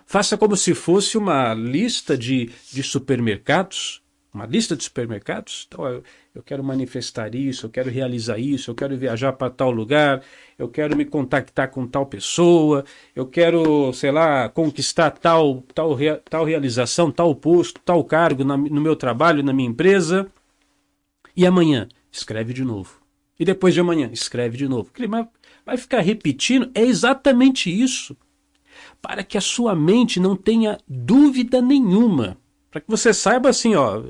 Faça 0.05 0.37
como 0.37 0.57
se 0.57 0.73
fosse 0.73 1.17
uma 1.17 1.53
lista 1.53 2.17
de, 2.17 2.49
de 2.71 2.81
supermercados 2.81 4.01
uma 4.33 4.45
lista 4.45 4.75
de 4.75 4.83
supermercados. 4.83 5.67
Então, 5.67 5.85
eu, 5.87 6.03
eu, 6.35 6.43
quero 6.43 6.63
manifestar 6.63 7.33
isso, 7.33 7.65
eu 7.65 7.69
quero 7.69 7.89
realizar 7.89 8.37
isso, 8.37 8.69
eu 8.71 8.75
quero 8.75 8.97
viajar 8.97 9.33
para 9.33 9.49
tal 9.49 9.71
lugar, 9.71 10.21
eu 10.57 10.67
quero 10.69 10.95
me 10.95 11.05
contactar 11.05 11.69
com 11.69 11.87
tal 11.87 12.05
pessoa, 12.05 12.85
eu 13.15 13.25
quero, 13.25 13.91
sei 13.93 14.11
lá, 14.11 14.47
conquistar 14.49 15.11
tal, 15.11 15.63
tal, 15.73 15.97
tal 16.29 16.45
realização, 16.45 17.11
tal 17.11 17.33
posto, 17.35 17.81
tal 17.83 18.03
cargo 18.03 18.43
na, 18.43 18.55
no 18.55 18.81
meu 18.81 18.95
trabalho, 18.95 19.43
na 19.43 19.53
minha 19.53 19.69
empresa. 19.69 20.27
E 21.35 21.45
amanhã, 21.45 21.87
escreve 22.11 22.53
de 22.53 22.63
novo. 22.63 22.99
E 23.39 23.45
depois 23.45 23.73
de 23.73 23.79
amanhã, 23.79 24.09
escreve 24.11 24.57
de 24.57 24.67
novo. 24.67 24.91
Vai 25.65 25.77
ficar 25.77 26.01
repetindo? 26.01 26.69
É 26.75 26.81
exatamente 26.81 27.69
isso. 27.69 28.15
Para 29.01 29.23
que 29.23 29.37
a 29.37 29.41
sua 29.41 29.73
mente 29.75 30.19
não 30.19 30.35
tenha 30.35 30.77
dúvida 30.87 31.61
nenhuma 31.61 32.37
para 32.71 32.81
que 32.81 32.89
você 32.89 33.13
saiba 33.13 33.49
assim, 33.49 33.75
ó, 33.75 34.03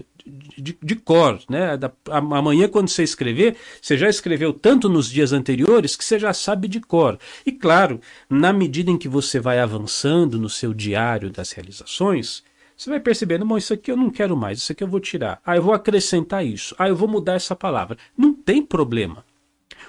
de, 0.58 0.78
de 0.82 0.96
cor, 0.96 1.40
né? 1.50 1.78
Da, 1.78 1.92
amanhã, 2.10 2.68
quando 2.68 2.90
você 2.90 3.04
escrever, 3.04 3.56
você 3.82 3.98
já 3.98 4.10
escreveu 4.10 4.54
tanto 4.54 4.88
nos 4.88 5.10
dias 5.10 5.34
anteriores 5.34 5.96
que 5.96 6.04
você 6.04 6.20
já 6.20 6.34
sabe 6.34 6.68
de 6.68 6.80
cor. 6.80 7.18
E 7.46 7.52
claro, 7.52 8.00
na 8.30 8.54
medida 8.54 8.92
em 8.92 8.98
que 8.98 9.08
você 9.08 9.40
vai 9.40 9.60
avançando 9.60 10.40
no 10.40 10.50
seu 10.50 10.74
diário 10.74 11.30
das 11.30 11.52
realizações, 11.52 12.44
você 12.78 12.90
vai 12.90 13.00
percebendo, 13.00 13.46
bom, 13.46 13.58
isso 13.58 13.74
aqui 13.74 13.92
eu 13.92 13.98
não 13.98 14.10
quero 14.10 14.38
mais, 14.38 14.60
isso 14.60 14.72
aqui 14.72 14.84
eu 14.84 14.88
vou 14.88 15.02
tirar. 15.02 15.42
Ah, 15.46 15.58
eu 15.58 15.62
vou 15.62 15.74
acrescentar 15.74 16.46
isso. 16.46 16.74
Ah, 16.80 16.88
eu 16.88 16.96
vou 16.96 17.10
mudar 17.10 17.34
essa 17.34 17.56
palavra. 17.56 17.98
Não 18.18 18.34
tem 18.34 18.66
problema. 18.66 19.26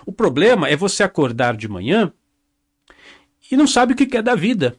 O 0.05 0.13
problema 0.13 0.69
é 0.69 0.75
você 0.75 1.03
acordar 1.03 1.57
de 1.57 1.69
manhã 1.69 2.13
e 3.51 3.57
não 3.57 3.67
sabe 3.67 3.93
o 3.93 3.97
que 3.97 4.17
é 4.17 4.23
da 4.23 4.35
vida. 4.35 4.77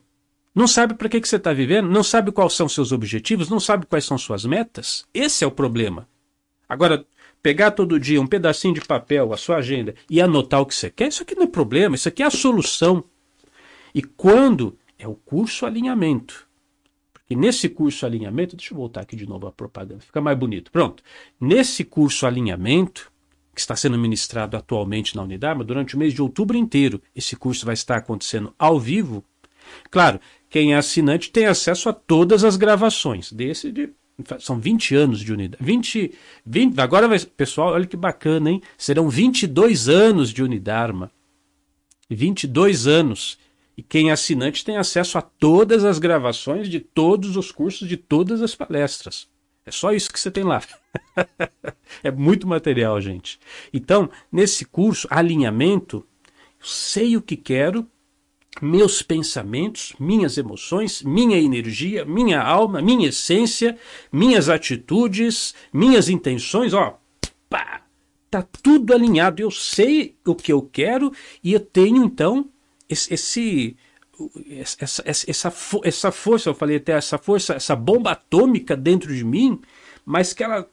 Não 0.53 0.67
sabe 0.67 0.95
para 0.95 1.07
que, 1.07 1.21
que 1.21 1.27
você 1.27 1.37
está 1.37 1.53
vivendo, 1.53 1.89
não 1.89 2.03
sabe 2.03 2.31
quais 2.31 2.53
são 2.53 2.67
seus 2.67 2.91
objetivos, 2.91 3.49
não 3.49 3.59
sabe 3.59 3.85
quais 3.85 4.05
são 4.05 4.17
suas 4.17 4.45
metas. 4.45 5.05
Esse 5.13 5.43
é 5.43 5.47
o 5.47 5.51
problema. 5.51 6.07
Agora, 6.67 7.05
pegar 7.41 7.71
todo 7.71 7.99
dia 7.99 8.21
um 8.21 8.27
pedacinho 8.27 8.73
de 8.73 8.81
papel, 8.81 9.33
a 9.33 9.37
sua 9.37 9.57
agenda, 9.57 9.95
e 10.09 10.21
anotar 10.21 10.61
o 10.61 10.65
que 10.65 10.75
você 10.75 10.89
quer, 10.89 11.07
isso 11.07 11.23
aqui 11.23 11.35
não 11.35 11.43
é 11.43 11.47
problema, 11.47 11.95
isso 11.95 12.07
aqui 12.07 12.21
é 12.21 12.25
a 12.25 12.31
solução. 12.31 13.03
E 13.95 14.01
quando 14.01 14.77
é 14.97 15.07
o 15.07 15.15
curso 15.15 15.65
alinhamento. 15.65 16.47
Porque 17.13 17.35
nesse 17.35 17.69
curso 17.69 18.05
alinhamento, 18.05 18.55
deixa 18.55 18.73
eu 18.73 18.77
voltar 18.77 19.01
aqui 19.01 19.15
de 19.15 19.27
novo 19.27 19.47
a 19.47 19.51
propaganda, 19.51 20.01
fica 20.01 20.21
mais 20.21 20.37
bonito. 20.37 20.71
Pronto. 20.71 21.01
Nesse 21.39 21.83
curso 21.83 22.27
alinhamento, 22.27 23.11
que 23.53 23.59
está 23.59 23.75
sendo 23.75 23.97
ministrado 23.97 24.55
atualmente 24.55 25.15
na 25.15 25.23
unidade, 25.23 25.57
mas 25.57 25.67
durante 25.67 25.95
o 25.95 25.99
mês 25.99 26.13
de 26.13 26.21
outubro 26.21 26.57
inteiro, 26.57 27.01
esse 27.15 27.35
curso 27.35 27.65
vai 27.65 27.73
estar 27.73 27.97
acontecendo 27.97 28.53
ao 28.57 28.79
vivo. 28.79 29.23
Claro, 29.89 30.19
quem 30.49 30.73
é 30.73 30.77
assinante 30.77 31.31
tem 31.31 31.45
acesso 31.45 31.89
a 31.89 31.93
todas 31.93 32.43
as 32.43 32.57
gravações 32.57 33.31
desse 33.31 33.71
de 33.71 33.89
são 34.39 34.59
20 34.59 34.95
anos 34.95 35.19
de 35.19 35.33
unidade. 35.33 35.63
20, 35.63 36.13
20, 36.45 36.79
agora 36.79 37.07
vai, 37.07 37.19
pessoal, 37.19 37.73
olha 37.73 37.87
que 37.87 37.97
bacana, 37.97 38.51
hein? 38.51 38.61
Serão 38.77 39.09
22 39.09 39.89
anos 39.89 40.31
de 40.31 40.43
Unidarma. 40.43 41.11
22 42.09 42.87
anos. 42.87 43.37
E 43.75 43.81
quem 43.81 44.09
é 44.09 44.13
assinante 44.13 44.63
tem 44.63 44.77
acesso 44.77 45.17
a 45.17 45.21
todas 45.21 45.83
as 45.85 45.97
gravações 45.97 46.67
de 46.67 46.79
todos 46.79 47.37
os 47.37 47.51
cursos, 47.51 47.87
de 47.87 47.97
todas 47.97 48.41
as 48.41 48.53
palestras. 48.53 49.27
É 49.65 49.71
só 49.71 49.93
isso 49.93 50.11
que 50.11 50.19
você 50.19 50.29
tem 50.29 50.43
lá. 50.43 50.61
é 52.03 52.11
muito 52.11 52.47
material, 52.47 52.99
gente. 52.99 53.39
Então, 53.71 54.09
nesse 54.31 54.65
curso, 54.65 55.07
alinhamento, 55.09 56.05
eu 56.59 56.65
sei 56.65 57.15
o 57.15 57.21
que 57.21 57.37
quero, 57.37 57.87
meus 58.59 59.01
pensamentos, 59.01 59.93
minhas 59.99 60.37
emoções, 60.37 61.01
minha 61.03 61.37
energia, 61.37 62.03
minha 62.03 62.41
alma, 62.41 62.81
minha 62.81 63.07
essência, 63.07 63.77
minhas 64.11 64.49
atitudes, 64.49 65.53
minhas 65.71 66.09
intenções, 66.09 66.73
ó, 66.73 66.99
pá, 67.49 67.83
tá 68.29 68.41
tudo 68.61 68.93
alinhado. 68.93 69.41
Eu 69.41 69.51
sei 69.51 70.15
o 70.25 70.35
que 70.35 70.51
eu 70.51 70.61
quero 70.61 71.13
e 71.43 71.53
eu 71.53 71.59
tenho 71.59 72.03
então 72.03 72.49
esse, 72.89 73.13
esse 73.13 73.77
essa, 74.49 75.01
essa, 75.05 75.53
essa, 75.83 76.11
força, 76.11 76.49
eu 76.49 76.53
falei 76.53 76.77
até 76.77 76.93
essa 76.93 77.17
força, 77.17 77.53
essa 77.53 77.75
bomba 77.75 78.11
atômica 78.11 78.75
dentro 78.75 79.15
de 79.15 79.23
mim, 79.23 79.59
mas 80.05 80.33
que 80.33 80.43
ela 80.43 80.69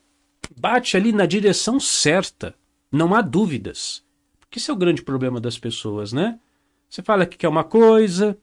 bate 0.56 0.96
ali 0.96 1.12
na 1.12 1.24
direção 1.24 1.78
certa. 1.80 2.54
Não 2.90 3.14
há 3.14 3.20
dúvidas. 3.20 4.02
Porque 4.40 4.58
esse 4.58 4.70
é 4.70 4.74
o 4.74 4.76
grande 4.76 5.02
problema 5.02 5.40
das 5.40 5.58
pessoas, 5.58 6.12
né? 6.12 6.38
Você 6.88 7.02
fala 7.02 7.26
que 7.26 7.36
quer 7.36 7.48
uma 7.48 7.64
coisa, 7.64 8.36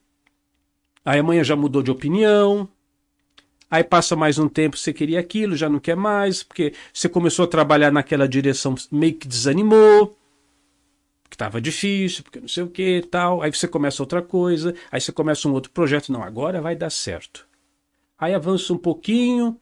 aí 1.04 1.18
amanhã 1.18 1.42
já 1.42 1.56
mudou 1.56 1.82
de 1.82 1.90
opinião, 1.90 2.68
aí 3.70 3.82
passa 3.82 4.14
mais 4.14 4.38
um 4.38 4.48
tempo, 4.48 4.76
você 4.76 4.92
queria 4.92 5.18
aquilo, 5.18 5.56
já 5.56 5.68
não 5.68 5.80
quer 5.80 5.96
mais, 5.96 6.42
porque 6.42 6.72
você 6.92 7.08
começou 7.08 7.44
a 7.44 7.48
trabalhar 7.48 7.90
naquela 7.90 8.28
direção, 8.28 8.74
meio 8.92 9.14
que 9.14 9.26
desanimou, 9.26 10.16
que 11.28 11.34
estava 11.34 11.60
difícil, 11.60 12.22
porque 12.22 12.40
não 12.40 12.48
sei 12.48 12.62
o 12.62 12.68
que 12.68 13.02
tal. 13.10 13.42
Aí 13.42 13.52
você 13.52 13.66
começa 13.66 14.02
outra 14.02 14.22
coisa, 14.22 14.74
aí 14.90 15.00
você 15.00 15.10
começa 15.10 15.48
um 15.48 15.52
outro 15.52 15.70
projeto, 15.72 16.12
não, 16.12 16.22
agora 16.22 16.60
vai 16.60 16.76
dar 16.76 16.90
certo. 16.90 17.46
Aí 18.18 18.32
avança 18.32 18.72
um 18.72 18.78
pouquinho, 18.78 19.60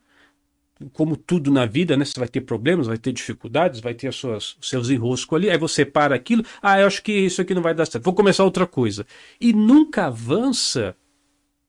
como 0.92 1.16
tudo 1.16 1.50
na 1.50 1.66
vida, 1.66 1.96
né? 1.96 2.04
Você 2.04 2.18
vai 2.18 2.28
ter 2.28 2.40
problemas, 2.42 2.86
vai 2.86 2.98
ter 2.98 3.12
dificuldades, 3.12 3.80
vai 3.80 3.94
ter 3.94 4.08
as 4.08 4.16
suas, 4.16 4.56
os 4.60 4.68
seus 4.68 4.90
enroscos 4.90 5.36
ali, 5.36 5.50
aí 5.50 5.58
você 5.58 5.84
para 5.84 6.14
aquilo, 6.14 6.44
ah, 6.62 6.80
eu 6.80 6.86
acho 6.86 7.02
que 7.02 7.12
isso 7.12 7.40
aqui 7.40 7.54
não 7.54 7.62
vai 7.62 7.74
dar 7.74 7.86
certo, 7.86 8.04
vou 8.04 8.14
começar 8.14 8.44
outra 8.44 8.66
coisa. 8.66 9.06
E 9.40 9.52
nunca 9.52 10.06
avança 10.06 10.96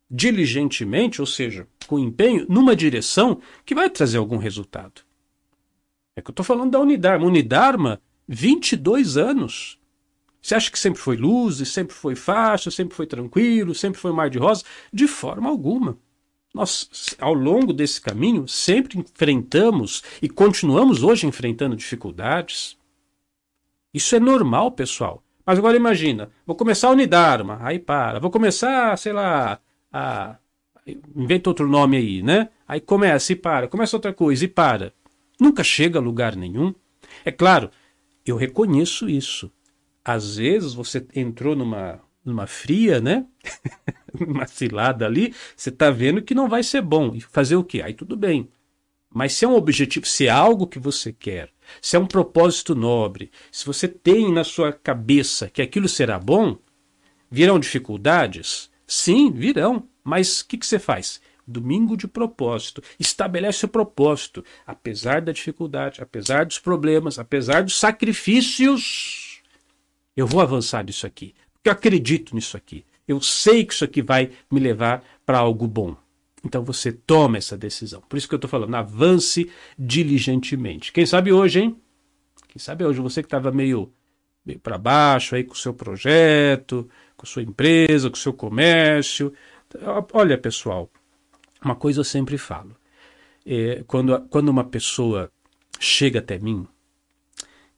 diligentemente, 0.09 1.19
ou 1.21 1.27
seja, 1.27 1.67
com 1.87 1.99
empenho, 1.99 2.45
numa 2.49 2.75
direção 2.75 3.39
que 3.65 3.75
vai 3.75 3.89
trazer 3.89 4.17
algum 4.17 4.37
resultado. 4.37 5.01
É 6.15 6.21
que 6.21 6.29
eu 6.29 6.31
estou 6.31 6.45
falando 6.45 6.71
da 6.71 6.79
Unidarma. 6.79 7.25
Unidarma, 7.25 8.01
22 8.27 9.17
anos. 9.17 9.79
Você 10.41 10.55
acha 10.55 10.71
que 10.71 10.79
sempre 10.79 11.01
foi 11.01 11.17
luz, 11.17 11.67
sempre 11.67 11.93
foi 11.93 12.15
fácil, 12.15 12.71
sempre 12.71 12.95
foi 12.95 13.07
tranquilo, 13.07 13.73
sempre 13.73 13.99
foi 13.99 14.11
mar 14.11 14.29
de 14.29 14.37
rosa? 14.37 14.63
De 14.93 15.07
forma 15.07 15.49
alguma. 15.49 15.97
Nós, 16.55 17.17
ao 17.19 17.33
longo 17.33 17.73
desse 17.73 17.99
caminho, 17.99 18.47
sempre 18.47 18.97
enfrentamos 18.97 20.01
e 20.21 20.29
continuamos 20.29 21.03
hoje 21.03 21.27
enfrentando 21.27 21.75
dificuldades. 21.75 22.77
Isso 23.93 24.15
é 24.15 24.21
normal, 24.21 24.71
pessoal. 24.71 25.21
Mas 25.45 25.59
agora 25.59 25.75
imagina, 25.75 26.31
vou 26.47 26.55
começar 26.55 26.87
a 26.87 26.91
Unidarma, 26.91 27.59
aí 27.61 27.77
para. 27.77 28.21
Vou 28.21 28.31
começar, 28.31 28.97
sei 28.97 29.11
lá, 29.11 29.59
a. 29.91 30.37
Inventa 31.13 31.49
outro 31.49 31.67
nome 31.67 31.97
aí, 31.97 32.23
né? 32.23 32.47
Aí 32.65 32.79
começa 32.79 33.33
e 33.33 33.35
para. 33.35 33.67
Começa 33.67 33.97
outra 33.97 34.13
coisa 34.13 34.45
e 34.45 34.47
para. 34.47 34.93
Nunca 35.37 35.61
chega 35.61 35.99
a 35.99 36.01
lugar 36.01 36.37
nenhum. 36.37 36.73
É 37.25 37.33
claro, 37.33 37.69
eu 38.25 38.37
reconheço 38.37 39.09
isso. 39.09 39.51
Às 40.05 40.37
vezes 40.37 40.73
você 40.73 41.05
entrou 41.13 41.53
numa 41.53 41.99
numa 42.25 42.47
fria, 42.47 42.99
né? 42.99 43.25
uma 44.27 44.47
cilada 44.47 45.05
ali, 45.05 45.33
você 45.55 45.69
está 45.69 45.91
vendo 45.91 46.21
que 46.21 46.33
não 46.33 46.49
vai 46.49 46.63
ser 46.63 46.81
bom. 46.81 47.13
E 47.15 47.21
fazer 47.21 47.55
o 47.55 47.63
quê? 47.63 47.81
Aí 47.81 47.93
tudo 47.93 48.17
bem. 48.17 48.49
Mas 49.13 49.33
se 49.33 49.45
é 49.45 49.47
um 49.47 49.55
objetivo, 49.55 50.05
se 50.05 50.27
é 50.27 50.29
algo 50.29 50.67
que 50.67 50.79
você 50.79 51.13
quer, 51.13 51.49
se 51.81 51.95
é 51.95 51.99
um 51.99 52.05
propósito 52.05 52.75
nobre, 52.75 53.31
se 53.51 53.65
você 53.65 53.87
tem 53.87 54.31
na 54.33 54.43
sua 54.43 54.73
cabeça 54.73 55.49
que 55.49 55.61
aquilo 55.61 55.87
será 55.87 56.19
bom, 56.19 56.57
virão 57.31 57.59
dificuldades? 57.59 58.69
Sim, 58.85 59.31
virão. 59.31 59.87
Mas 60.03 60.41
o 60.41 60.47
que, 60.47 60.57
que 60.57 60.65
você 60.65 60.77
faz? 60.77 61.21
Domingo 61.47 61.95
de 61.95 62.07
propósito. 62.07 62.81
Estabelece 62.99 63.65
o 63.65 63.69
propósito. 63.69 64.43
Apesar 64.65 65.21
da 65.21 65.31
dificuldade, 65.31 66.01
apesar 66.01 66.45
dos 66.45 66.59
problemas, 66.59 67.17
apesar 67.17 67.63
dos 67.63 67.79
sacrifícios, 67.79 69.41
eu 70.15 70.27
vou 70.27 70.41
avançar 70.41 70.83
nisso 70.83 71.07
aqui. 71.07 71.33
Eu 71.65 71.71
acredito 71.71 72.35
nisso 72.35 72.55
aqui. 72.55 72.85
Eu 73.07 73.19
sei 73.19 73.65
que 73.65 73.73
isso 73.73 73.83
aqui 73.83 74.01
vai 74.01 74.31
me 74.51 74.59
levar 74.59 75.03
para 75.25 75.39
algo 75.39 75.67
bom. 75.67 75.95
Então 76.43 76.63
você 76.63 76.91
toma 76.91 77.37
essa 77.37 77.57
decisão. 77.57 78.01
Por 78.07 78.17
isso 78.17 78.27
que 78.27 78.35
eu 78.35 78.37
estou 78.37 78.49
falando, 78.49 78.75
avance 78.75 79.49
diligentemente. 79.77 80.91
Quem 80.91 81.05
sabe 81.05 81.33
hoje, 81.33 81.59
hein? 81.59 81.81
Quem 82.47 82.59
sabe 82.59 82.85
hoje 82.85 83.01
você 83.01 83.23
que 83.23 83.27
estava 83.27 83.51
meio, 83.51 83.91
meio 84.45 84.59
para 84.59 84.77
baixo 84.77 85.35
aí 85.35 85.43
com 85.43 85.53
o 85.53 85.57
seu 85.57 85.73
projeto, 85.73 86.87
com 87.17 87.25
a 87.25 87.29
sua 87.29 87.41
empresa, 87.41 88.09
com 88.09 88.15
o 88.15 88.19
seu 88.19 88.31
comércio. 88.31 89.33
Olha, 90.13 90.37
pessoal, 90.37 90.89
uma 91.63 91.75
coisa 91.75 92.01
eu 92.01 92.05
sempre 92.05 92.37
falo. 92.37 92.75
É, 93.43 93.83
quando, 93.87 94.19
quando 94.29 94.49
uma 94.49 94.63
pessoa 94.63 95.31
chega 95.79 96.19
até 96.19 96.37
mim 96.37 96.67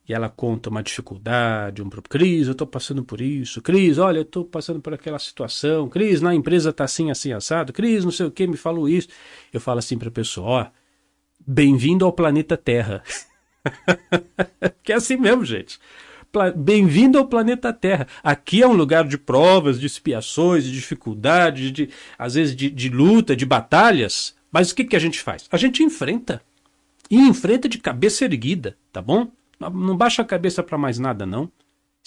e 0.08 0.14
ela 0.14 0.30
conta 0.30 0.70
uma 0.70 0.82
dificuldade, 0.82 1.82
um 1.82 1.90
Cris, 1.90 2.48
eu 2.48 2.54
estou 2.54 2.66
passando 2.66 3.04
por 3.04 3.20
isso. 3.20 3.62
Cris, 3.62 3.98
olha, 3.98 4.20
eu 4.20 4.24
estou 4.24 4.46
passando 4.46 4.80
por 4.80 4.94
aquela 4.94 5.20
situação. 5.20 5.90
Cris, 5.90 6.22
na 6.22 6.34
empresa 6.34 6.70
está 6.70 6.86
assim, 6.86 7.12
assim, 7.12 7.34
assado. 7.34 7.74
Cris, 7.74 8.06
não 8.06 8.12
sei 8.12 8.26
o 8.26 8.32
que, 8.32 8.48
me 8.48 8.56
falou 8.56 8.88
isso. 8.88 9.10
Eu 9.52 9.60
falo 9.60 9.80
assim 9.80 9.98
para 9.98 10.08
a 10.08 10.12
pessoa, 10.12 10.48
ó, 10.48 10.68
bem-vindo 11.46 12.06
ao 12.06 12.14
planeta 12.14 12.56
Terra. 12.56 13.04
que 14.82 14.94
é 14.94 14.96
assim 14.96 15.18
mesmo, 15.18 15.44
gente. 15.44 15.78
Bem-vindo 16.56 17.18
ao 17.18 17.28
planeta 17.28 17.74
Terra. 17.74 18.08
Aqui 18.24 18.62
é 18.62 18.68
um 18.68 18.74
lugar 18.74 19.06
de 19.06 19.18
provas, 19.18 19.78
de 19.78 19.88
expiações, 19.88 20.64
de 20.64 20.72
dificuldades, 20.72 21.70
de, 21.70 21.90
às 22.18 22.36
vezes 22.36 22.56
de, 22.56 22.70
de 22.70 22.88
luta, 22.88 23.36
de 23.36 23.46
batalhas. 23.46 24.34
Mas 24.50 24.72
o 24.72 24.76
que, 24.76 24.86
que 24.86 24.96
a 24.96 25.00
gente 25.00 25.20
faz? 25.20 25.48
A 25.52 25.58
gente 25.58 25.84
enfrenta. 25.84 26.42
E 27.10 27.18
enfrenta 27.18 27.68
de 27.68 27.78
cabeça 27.78 28.24
erguida, 28.24 28.78
tá 28.94 29.02
bom? 29.02 29.30
Não 29.60 29.98
baixa 29.98 30.22
a 30.22 30.26
cabeça 30.26 30.62
para 30.62 30.78
mais 30.78 31.00
nada, 31.00 31.26
não. 31.26 31.52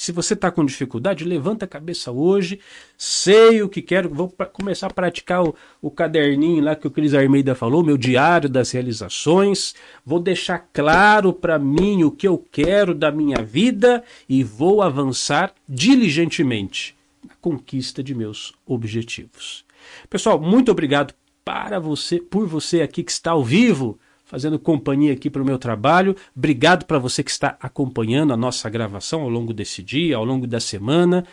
Se 0.00 0.12
você 0.12 0.32
está 0.32 0.50
com 0.50 0.64
dificuldade, 0.64 1.26
levanta 1.26 1.66
a 1.66 1.68
cabeça 1.68 2.10
hoje. 2.10 2.58
Sei 2.96 3.60
o 3.60 3.68
que 3.68 3.82
quero. 3.82 4.08
Vou 4.08 4.30
começar 4.50 4.86
a 4.86 4.94
praticar 4.94 5.44
o, 5.44 5.54
o 5.82 5.90
caderninho 5.90 6.64
lá 6.64 6.74
que 6.74 6.86
o 6.86 6.90
Cris 6.90 7.12
Armeida 7.12 7.54
falou, 7.54 7.84
meu 7.84 7.98
diário 7.98 8.48
das 8.48 8.70
realizações. 8.70 9.74
Vou 10.02 10.18
deixar 10.18 10.70
claro 10.72 11.34
para 11.34 11.58
mim 11.58 12.02
o 12.02 12.10
que 12.10 12.26
eu 12.26 12.38
quero 12.38 12.94
da 12.94 13.12
minha 13.12 13.42
vida 13.42 14.02
e 14.26 14.42
vou 14.42 14.80
avançar 14.80 15.52
diligentemente 15.68 16.96
na 17.22 17.34
conquista 17.38 18.02
de 18.02 18.14
meus 18.14 18.54
objetivos. 18.64 19.66
Pessoal, 20.08 20.40
muito 20.40 20.70
obrigado 20.70 21.12
para 21.44 21.78
você, 21.78 22.18
por 22.18 22.46
você 22.46 22.80
aqui 22.80 23.02
que 23.02 23.12
está 23.12 23.32
ao 23.32 23.44
vivo 23.44 23.98
fazendo 24.30 24.60
companhia 24.60 25.12
aqui 25.12 25.28
para 25.28 25.42
o 25.42 25.44
meu 25.44 25.58
trabalho. 25.58 26.14
Obrigado 26.36 26.84
para 26.84 27.00
você 27.00 27.20
que 27.24 27.32
está 27.32 27.56
acompanhando 27.60 28.32
a 28.32 28.36
nossa 28.36 28.70
gravação 28.70 29.22
ao 29.22 29.28
longo 29.28 29.52
desse 29.52 29.82
dia, 29.82 30.16
ao 30.16 30.24
longo 30.24 30.46
da 30.46 30.60
semana. 30.60 31.26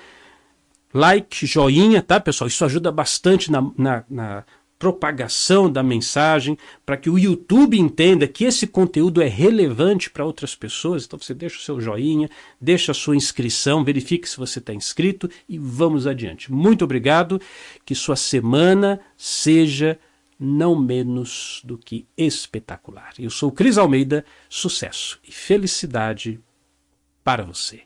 Like, 0.91 1.45
joinha, 1.45 2.01
tá, 2.01 2.19
pessoal? 2.19 2.47
Isso 2.47 2.65
ajuda 2.65 2.91
bastante 2.91 3.51
na, 3.51 3.61
na, 3.77 4.03
na 4.09 4.43
propagação 4.79 5.71
da 5.71 5.83
mensagem, 5.83 6.57
para 6.83 6.97
que 6.97 7.07
o 7.07 7.19
YouTube 7.19 7.79
entenda 7.79 8.27
que 8.27 8.45
esse 8.45 8.65
conteúdo 8.65 9.21
é 9.21 9.27
relevante 9.27 10.09
para 10.09 10.25
outras 10.25 10.55
pessoas. 10.55 11.05
Então 11.05 11.19
você 11.19 11.35
deixa 11.35 11.57
o 11.57 11.61
seu 11.61 11.79
joinha, 11.79 12.27
deixa 12.59 12.93
a 12.93 12.95
sua 12.95 13.15
inscrição, 13.15 13.83
verifique 13.83 14.27
se 14.27 14.37
você 14.37 14.57
está 14.57 14.73
inscrito 14.73 15.29
e 15.47 15.59
vamos 15.59 16.07
adiante. 16.07 16.51
Muito 16.51 16.83
obrigado, 16.83 17.39
que 17.85 17.93
sua 17.93 18.15
semana 18.15 18.99
seja 19.15 19.99
não 20.39 20.75
menos 20.75 21.61
do 21.63 21.77
que 21.77 22.07
espetacular. 22.17 23.13
Eu 23.17 23.29
sou 23.29 23.51
Cris 23.51 23.77
Almeida, 23.77 24.25
sucesso 24.49 25.19
e 25.23 25.31
felicidade 25.31 26.39
para 27.23 27.43
você. 27.43 27.83